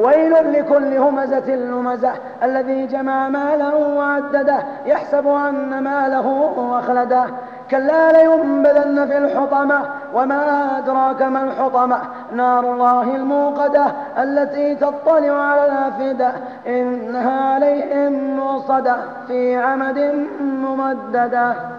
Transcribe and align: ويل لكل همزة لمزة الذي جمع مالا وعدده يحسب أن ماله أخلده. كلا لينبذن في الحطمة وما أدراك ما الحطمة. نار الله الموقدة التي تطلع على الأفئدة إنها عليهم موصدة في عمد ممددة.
ويل 0.00 0.52
لكل 0.52 0.96
همزة 0.96 1.56
لمزة 1.56 2.12
الذي 2.42 2.86
جمع 2.86 3.28
مالا 3.28 3.74
وعدده 3.74 4.58
يحسب 4.86 5.28
أن 5.28 5.82
ماله 5.82 6.52
أخلده. 6.78 7.24
كلا 7.70 8.12
لينبذن 8.12 9.06
في 9.06 9.18
الحطمة 9.18 9.80
وما 10.14 10.78
أدراك 10.78 11.22
ما 11.22 11.42
الحطمة. 11.44 11.98
نار 12.32 12.72
الله 12.72 13.02
الموقدة 13.02 13.86
التي 14.18 14.74
تطلع 14.74 15.32
على 15.32 15.64
الأفئدة 15.66 16.32
إنها 16.66 17.54
عليهم 17.54 18.36
موصدة 18.36 18.96
في 19.26 19.56
عمد 19.56 20.26
ممددة. 20.40 21.75